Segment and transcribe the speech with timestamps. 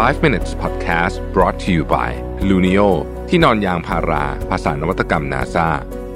[0.00, 2.10] 5 minutes podcast brought to you by
[2.48, 2.88] Luno
[3.28, 5.68] ที่นอนยางพารา ภาษานวัตกรรม NASA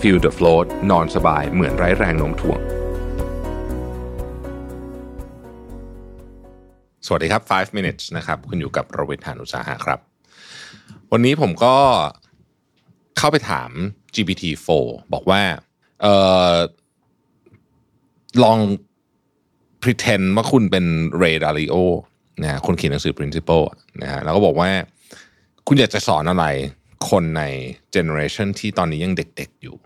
[0.00, 2.60] feel the float นอนสบายเหมือนไร้แรงโน้มถ่วง
[7.06, 9.98] สวัสดีครับ 5 minutes นะครับ คุณอยู่กับโรเบิร์ตหานุสาหะครับ
[11.12, 11.74] วันนี้ผมก็
[13.18, 13.70] เข้าไปถาม
[14.14, 14.68] GPT-4
[15.12, 15.42] บอกว่า
[16.02, 16.06] เอ
[16.52, 16.54] อ
[18.42, 18.58] ลอง
[19.82, 20.84] pretend ว่าคุณเป็น
[21.22, 22.09] Ray Dalio นะ
[22.50, 23.64] ฮะคนเขียนหนังสือ principle
[24.02, 24.70] นะฮะแล้วก็บอกว่า
[25.66, 26.44] คุณอยากจะสอนอะไร
[27.10, 27.42] คนใน
[27.94, 29.76] generation ที่ตอนนี้ยังเด็กๆอยู่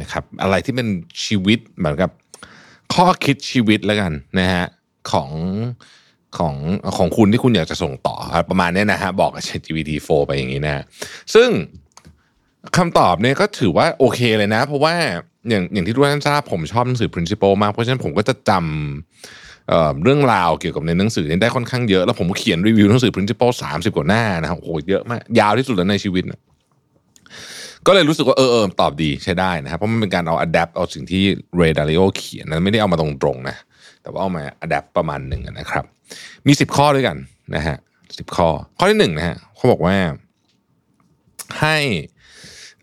[0.00, 0.88] นะครับอะไรที่เป็น
[1.24, 2.10] ชีวิตเหมือนกับ
[2.94, 4.64] ข้อคิดชีวิตแล้วกันนะฮะ
[5.12, 5.30] ของ
[6.38, 6.54] ของ
[6.96, 8.16] ของคุณที่คุณอยากจะส่งต่อ
[8.50, 10.82] ประมาณนี้นะฮะบอกกับ GPT-4 ไปอย่างนี้นะฮะ
[11.34, 11.48] ซึ่ง
[12.76, 14.94] คำตอบเนี่ยก็ถือว่าโอเคเลยนะ เพราะว่า
[15.48, 26.40] อย่างอย่างที่ทุกท่านทราบผมชอบหนังสือ principle มาก เพราะฉะนั้นผมก็จะจำ เเรื่องราวเกี่ยวกับในหนังสือได้ค่อนข้างเยอะ แล้วผมเขียนรีวิวหนังสือ principle 30 กว่าหน้านะครับโอ้โหเยอะมาก ยาวที่สุดแล้วในชีวิตนะ
[27.86, 31.22] ก็เลยรู้สึกว่าเออเออตอบดีใช้ได้นะครับ เพราะมันเป็นการเอา adapt เอาสิ่งที่
[31.56, 33.56] เรดาริโอเขียนนั้นไม่ได้เอามาตรงๆนะ
[34.02, 35.84] แต่ว่าเอามา adapt ประมาณหนึ่งนะครับ
[36.46, 37.16] มี 10 ข้อด้วยกัน
[37.54, 37.76] นะฮะ
[38.18, 39.96] สิบข้อ ข้อที่หนึ่งนะฮะเขาบอกว่า
[41.60, 41.76] ให้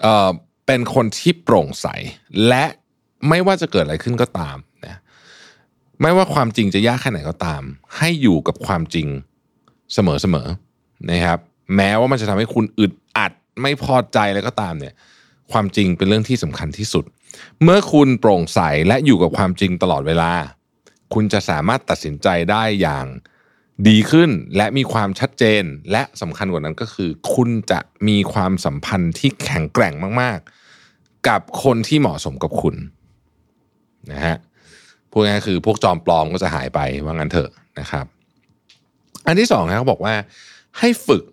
[0.01, 0.29] เอ่อ
[0.65, 1.87] เป็นคนที่โปร่งใส
[2.47, 2.65] และ
[3.29, 4.57] ไม่ว่าจะเกิดอะไรขึ้นก็ตาม
[6.01, 7.63] ไม่ว่าความจริงจะยากแค่ไหนก็ตาม
[7.97, 9.07] ให้อยู่กับความจริง
[9.93, 9.99] เส
[10.33, 11.39] มอๆนะครับ
[11.75, 14.93] แม้ว่ามันจะทำให้คุณอึดอัดไม่พอใจอะไรก็ตามเนี่ย
[15.51, 17.05] ความจริงเป็นเรื่องที่สำคัญที่สุด
[17.63, 20.31] เมื่อคุณโปร่งใสและอยู่กับความจริงตลอดเวลา
[21.13, 23.05] คุณจะสามารถตัดสินใจได้อย่าง
[23.87, 30.39] ดีขึ้นและมีความชัดเจนและสำคัญกว่านั้นก็คือ คุณจะมีความสัมพันธ์ที่แข็งแกร่งมาก
[30.83, 32.75] ๆ กับคนที่เหมาะสมกับคุณ
[34.11, 34.37] นะฮะ
[35.11, 38.05] พูดง่ายคือพวกจอมปลอมก็จะหายไปว่างั้นเถอะนะครับ
[39.25, 40.13] อันที่สองนะเขาบอกว่า
[40.79, 41.23] ให้ฝึก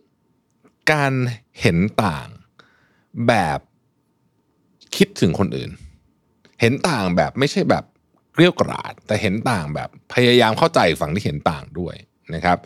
[0.93, 1.13] การ
[1.61, 2.29] เห็นต่าง
[3.29, 3.59] แบบ
[4.97, 5.71] คิดถึงคนอื่น
[6.61, 7.85] เห็นต่างแบบไม่ใช่แบบ
[8.33, 11.95] เกลี้ยวกราดแต่เห็นต่างแบบพยายามเข้าใจฝั่งที่เห็นต่างด้วย
[12.35, 12.59] นะครับ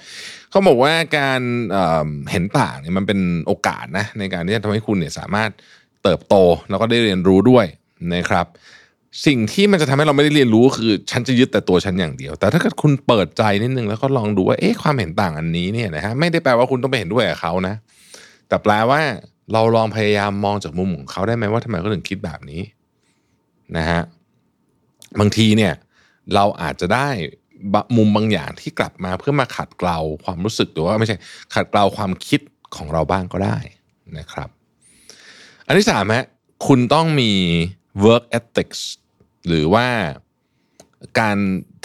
[0.50, 1.40] เขาบอกว่าการ
[1.72, 5.50] เเห็นต่างเนี่ยมันเป็นโอกาสนะในการที่จะทำให้คุณเนี่ยสามารถ
[6.02, 6.34] เติบโต
[6.70, 7.66] แล้วก็ได้เรียนรู้ด้วย
[8.14, 8.46] นะครับ
[9.26, 17.74] สิ่งที่มันจะทำให้เราไม่ได้เรียนรู้คือ ฉันจะยึดแต่ตัวฉันอย่างเดียว แต่ถ้าเกิดคุณเปิดใจนิดนึงแล้วก็ลองดูว่าเอ๊ะความเห็นต่างอันนี้เนี่ยนะฮะไม่ได้แปลว่าคุณต้องไปเห็นด้วยกับเขานะ
[18.48, 19.00] แต่แปลว่า
[19.52, 22.62] เราลองพยายามมองจากมุมของเขาได้ไหมว่าทำไมเขาถึงคิดแบบนี้
[23.76, 24.00] นะฮะ
[25.20, 25.72] บางทีเนี่ย
[26.34, 27.08] เราอาจจะได้
[27.96, 31.16] มุมบางอย่างที่กลับมาเพื่อมาขัดเกลาความรู้สึกหรือว่าไม่ใช่
[31.54, 32.40] ขัดเกลาความคิด
[32.76, 33.58] ของเราบ้างก็ได้
[34.18, 34.48] นะครับ
[35.66, 36.26] อันที่สามฮะ
[36.66, 37.32] คุณต้องมี
[38.04, 38.80] work ethics
[39.46, 39.86] หรือว่า
[41.20, 41.36] การ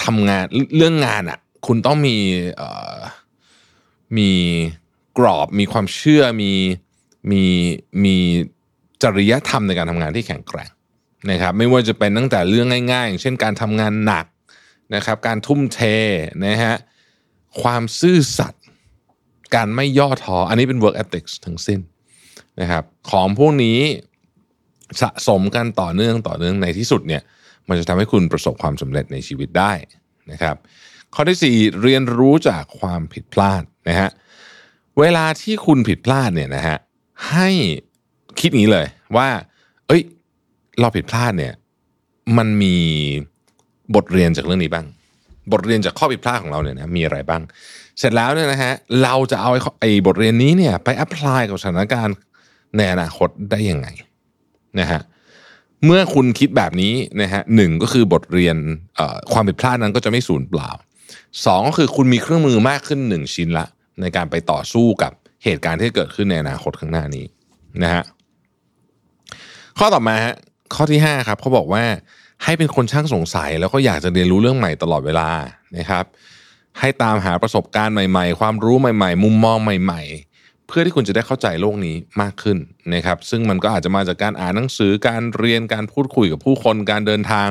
[0.04, 0.44] ทำงาน
[0.78, 2.18] เรื่องงานอะ คุณต้องมี
[4.18, 4.32] มี
[5.18, 6.52] กรอบมีความเชื่อมี
[7.32, 7.44] มี
[8.04, 8.16] มี
[9.04, 10.70] จริยธรรมในการทำงานที่แข็งแกร่ง
[11.32, 14.26] นะครับ ไม่ว่าจะเป็นตั้งแต่เรื่องง่ายๆอย่างเช่นการทำงานหนัก
[14.96, 15.80] นะครับ การทุ่มเท
[16.46, 16.76] นะฮะ
[17.62, 18.64] ความซื่อสัตย์
[19.56, 21.80] การไม่ย่อท้ออันนี้เป็น work ethics ทั้งสิ้น
[22.62, 23.80] นะครับ ของพวกนี้
[25.01, 27.22] สะสมกันต่อเนื่องต่อเนื่องในที่สุดเนี่ย
[27.69, 29.73] มันจะทำให้คุณประสบความสำเร็จในชีวิตได้
[30.31, 30.56] นะครับ
[31.16, 34.09] ข้อที่ 4 เรียนรู้จากความผิดพลาดนะฮะ
[35.00, 36.78] เวลาที่คุณผิดพลาดเนี่ยนะฮะ
[37.31, 37.50] ให้
[38.40, 38.88] คิดนี้เลย
[39.18, 39.28] ว่า
[39.88, 40.01] เอ้ย
[40.79, 41.53] เราผิดพลาดเนี่ย
[42.38, 42.75] มันมี
[43.95, 44.85] บทเรียนจากเรื่องนี้บ้าง
[45.51, 47.41] บทเรียนจากข้อผิดพลาดของเราเนี่ยนะมีอะไรบ้าง
[48.00, 52.16] เสร็จแล้วเนี่ยนะฮะเราจะเอาไอ้บทเรียนนี้เนี่ย ไปแอพพลายกับสถานการณ์
[52.78, 53.88] ในอนาคตได้ยังไง
[54.80, 55.02] นะฮะ
[55.86, 58.58] เมื่อคุณคิดแบบนี้นะฮะหนึ่งก็คือบทเรียน
[59.34, 60.69] ความผิดพลาดนั้นก็จะไม่สูญเปล่า
[61.46, 63.66] สองก็คือคุณมีเครื่องมือมากขึ้นหนึ่งชิ้นละ
[64.02, 65.12] ในการไปต่อสู้กับ
[65.44, 67.25] เหตุการณ์ที่เกิดขึ้นในอนาคตข้างหน้านี้
[67.84, 68.03] นะฮะ
[69.78, 70.36] ข้อต่อมาฮะ
[70.75, 71.84] ข้อที่5ครับเขาบอกว่า
[72.44, 75.30] ให้เป็นคนช่างสงสัย แล้วก็อยากจะเรียนรู้เรื่องใหม่ตลอดเวลา
[75.78, 76.06] นะครับ
[76.80, 80.35] ให้ตามหาประสบการณ์ใหม่ ๆ ความรู้ใหม่ ๆ มุมมองใหม่ๆ
[80.67, 82.57] เพื่อที่คุณจะได้เข้าใจโลกนี้มากขึ้น
[82.94, 87.50] นะครับ ซึ่งมันก็อาจจะมาจากการอ่านหนังสือการเรียนการพูดคุยกับผู้คนการเดินทาง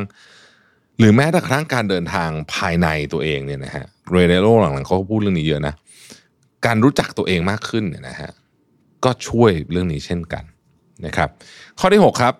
[0.98, 5.74] หรือแม้แต่ครั้งการเดินทางภายในตัวเองเนี่ยนะฮะเรเดโลหลังๆเขาพูดเรื่องนี้เยอะนะ
[6.66, 8.30] การรู้จักตัวเองมากขึ้นเนี่ยนะฮะ
[9.04, 10.44] ก็ช่วยเรื่องนี้เช่นกัน
[11.06, 11.28] นะครับ
[11.78, 12.34] ข้อที่ 6 ครับ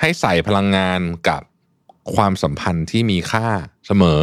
[0.00, 1.42] ให้ใส่พลังงานกับ
[2.14, 3.46] ความสัมพันธ์ที่มีค่า
[3.86, 4.22] เสมอ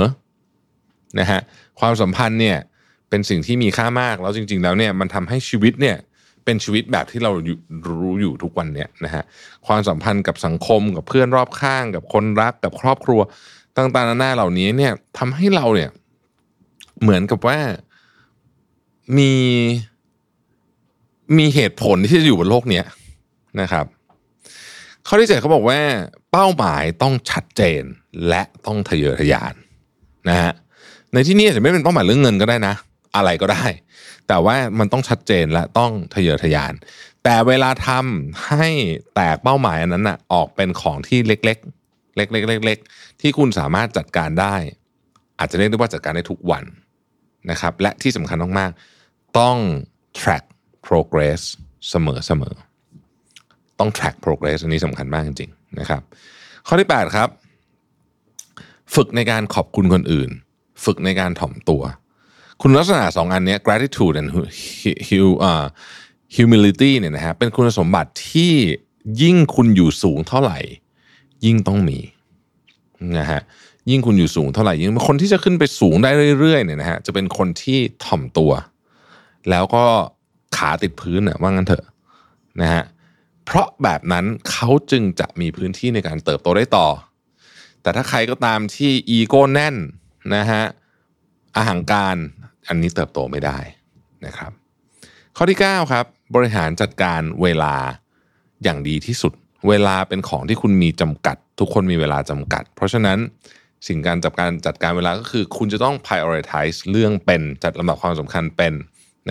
[1.20, 1.40] นะฮะ
[1.80, 2.58] ความสัมพันธ์เนี่ย
[3.10, 5.98] เป็นสิ่งที่มีค่ามากแล้วจริง ๆ แล้วเนี่ยมันทำให้ชีวิตเนี่ย
[6.46, 7.32] เป็นชีวิตแบบที่เรา
[7.88, 9.24] รู้อยู่ทุกวันเนี่ยนะฮะ
[9.68, 13.20] ความสัมพันธ์กับสังคมกับเพื่อนรอบข้าง กับคนรักกับครอบครัว
[13.78, 15.90] ต่างๆนานาเหล่านี้เนี่ยทำให้เราเนี่ย
[17.02, 17.60] เหมือนกับว่า
[19.18, 19.34] มี
[21.38, 22.82] มีเหตุผลที่จะอยู่บนโลกนี้
[23.62, 23.86] นะครับ
[25.08, 25.80] ข้อที่เจ็ดเขาบอกว่า
[26.32, 27.84] เป้าหมายต้องชัดเจน
[28.28, 29.54] และต้องทะเยอทะยาน
[30.30, 30.52] นะฮะ
[31.14, 32.74] ในที่นี้อาจจะไม่เป็นเป้าหมายเรื่องเงินก็ได้นะ
[33.18, 33.66] อะไรก็ได้
[34.28, 36.74] แต่ว่ามันต้องชัดเจนและต้องทะเยอทะยาน
[37.24, 38.70] แต่เวลาทำให้
[39.16, 44.56] แตกเป้าหมายอันนั้นนะออกเป็นของที่เล็กๆ เล็กๆเล็กๆที่คุณสามารถจัดการได้
[45.40, 46.64] อาจจะเรียกได้ว่าจัดการได้ทุกวัน
[47.52, 49.58] นะครับ และที่สำคัญมากๆต้อง
[50.20, 50.44] track
[50.88, 51.42] progress
[51.90, 52.56] เสมอเสมอ
[53.80, 56.02] ต้อง track progress อันนี้สำคัญมากจริงๆนะครับ
[56.68, 57.30] ข้อที่ 8 ครับ
[58.96, 60.30] ฝึกในการขอบคุณคนอื่น
[60.86, 61.84] ฝึกในการถ่อมตัว
[62.62, 64.30] คุณลักษณะสองอันนี้ gratitude and
[66.36, 68.54] humility เนี่ยนะฮะเป็นคุณสมบัติที่
[69.22, 70.60] ยิ่งคุณอยู่สูงเท่าไหร่
[71.46, 72.00] ยิ่งต้องมี
[73.20, 73.42] นะฮะ
[73.90, 76.10] ยิ่งคุณอยู่สูงเท่าไหร่ยิ่งคนที่จะขึ้นไปสูงได้
[76.40, 78.52] เรื่อยๆเนี่ยนะฮะจะเป็นคนที่ถ่อมตัว
[79.50, 79.86] แล้วก็
[80.58, 81.86] ขาติดพื้นน่ะว่างั้นเถอะ
[82.62, 82.84] นะฮะ
[83.46, 86.88] เพราะแบบนั้นเขาจึงจะมีพื้นที่ในการเติบโตได้ต่อ
[87.82, 89.76] แต่ถ้าใครก็ตามที่อีโก้แน่น
[90.36, 90.64] นะฮะ
[91.56, 92.18] อาหางการ
[92.68, 93.58] อันนี้เติบโตไม่ได้
[94.26, 94.52] นะครับ
[95.38, 96.06] ข้อที่ 9 ครับ
[96.36, 97.76] บริหารจัดการเวลา
[98.64, 99.34] อย่างดีที่สุด
[99.68, 103.18] เวลาเป็นของที่คุณมีจำกัด ทุกคนมีเวลาจำกัด เพราะฉะนั้น
[103.88, 108.74] สิ่งการจัดการจัดการเวลาก็คือ คุณจะต้อง prioritize เรื่องเป็นจัดลำดับความสำคัญเป็น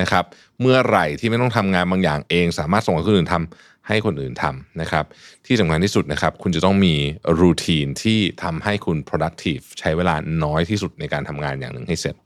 [0.01, 0.25] นะครับ
[0.61, 5.05] เมื่อไหร่ที่ไม่ต้องทำงานบางอย่างเอง สามารถส่งให้คนอื่นทำให้คนอื่นทำนะครับ
[5.47, 6.95] ที่สำคัญที่สุดนะครับ คุณจะต้องมี
[7.41, 12.17] รูทีนที่ทำให้คุณ productive ใช้เวลาน้อยที่สุดในการทำงานอย่างหนึ่งให้เสร็จ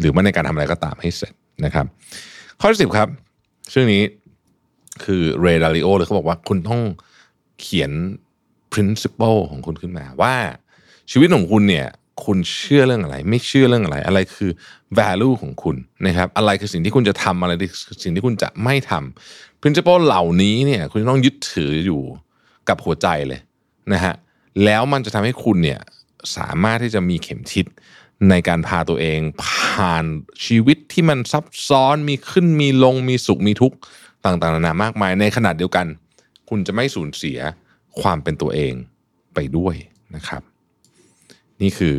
[0.00, 1.32] หรือว่าในการทำอะไรก็ตามให้เสร็จ
[1.64, 1.86] นะครับ
[2.60, 3.08] ข้อที่สิบครับ
[3.72, 4.02] ชื่อนี้
[5.04, 6.80] คือเรดาริโอเลยเขาบอกว่าคุณต้อง
[7.60, 7.92] เขียน
[8.72, 10.34] principle ของคุณขึ้นมาว่า
[11.10, 11.86] ชีวิตของคุณเนี่ย
[12.24, 14.50] คุณเชื่อเรื่องอะไร ไม่เชื่อเรื่องอะไร อะไรคือ
[14.98, 17.52] value ของคุณนะครับ อะไรคือสิ่งที่คุณจะทำอะไร
[18.04, 22.02] สิ่งที่คุณจะไม่ทำ principle เหล่านี้เนี่ยคุณต้องยึดถืออยู่
[22.68, 23.40] กับหัวใจเลย
[23.92, 24.14] นะฮะ
[24.64, 25.80] แล้วมันจะทำให้คุณเนี่ย
[26.36, 27.66] สามารถที่จะมีเข็มทิศ
[28.30, 30.04] ในการพาตัวเองผ่าน
[30.44, 33.76] ชีวิตที่มันซับซ้อนมีขึ้นมีลงมีสุขมีทุกข์
[34.24, 35.86] ต่างๆนานามากมาย ในขนาดเดียวกัน
[36.48, 37.38] คุณจะไม่สูญเสีย
[38.00, 38.72] ความเป็นตัวเอง
[39.34, 39.74] ไปด้วย
[40.16, 40.42] นะครับ
[41.62, 41.98] นี่คือ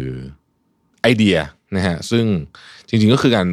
[1.02, 1.38] ไอเดีย
[1.76, 2.26] นะฮะซึ่ง
[2.88, 3.48] จริงๆก็คือการ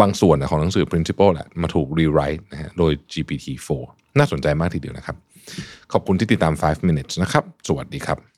[0.00, 3.68] บางส่วนของหนังสือ principle แหละมาถูก rewrite นะฮะโดย GPT-4
[4.18, 5.16] น่าสนใจมากทีเดียวนะครับ
[5.92, 8.37] ขอบคุณที่ติดตาม 5 minutes นะครับ สวัสดีครับ